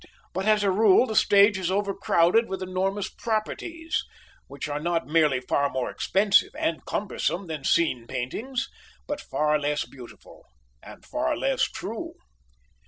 But 0.33 0.47
as 0.47 0.63
a 0.63 0.71
rule 0.71 1.05
the 1.05 1.15
stage 1.15 1.59
is 1.59 1.69
overcrowded 1.69 2.49
with 2.49 2.63
enormous 2.63 3.07
properties, 3.07 4.03
which 4.47 4.67
are 4.67 4.79
not 4.79 5.05
merely 5.05 5.39
far 5.41 5.69
more 5.69 5.91
expensive 5.91 6.55
and 6.57 6.83
cumbersome 6.87 7.45
than 7.45 7.63
scene 7.63 8.07
paintings, 8.07 8.67
but 9.05 9.21
far 9.21 9.59
less 9.59 9.85
beautiful, 9.85 10.47
and 10.81 11.05
far 11.05 11.37
less 11.37 11.65
true. 11.65 12.15